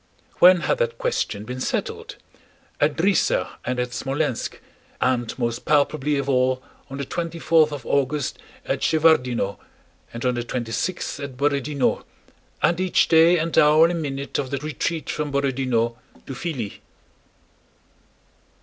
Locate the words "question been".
0.97-1.61